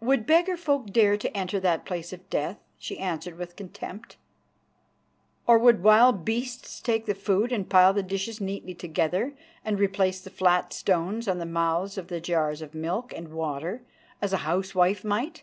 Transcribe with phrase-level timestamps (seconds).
[0.00, 4.18] "Would beggar folk dare to enter that place of death?" she answered with contempt.
[5.46, 9.32] "Or would wild beasts take the food and pile the dishes neatly together
[9.64, 13.80] and replace the flat stones on the mouths of the jars of milk and water,
[14.20, 15.42] as a housewife might?